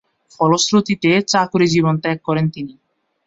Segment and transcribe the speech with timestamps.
[0.31, 2.73] ফলশ্রুতিতে চাকুরী জীবন ত্যাগ করেন তিনি।